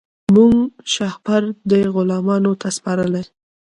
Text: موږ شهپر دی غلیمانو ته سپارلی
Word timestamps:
موږ 0.33 0.53
شهپر 0.93 1.41
دی 1.69 1.81
غلیمانو 1.93 2.51
ته 2.61 2.67
سپارلی 2.77 3.23